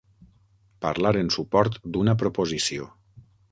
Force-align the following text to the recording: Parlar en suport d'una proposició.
Parlar 0.85 1.11
en 1.19 1.29
suport 1.37 1.79
d'una 1.97 2.17
proposició. 2.25 2.91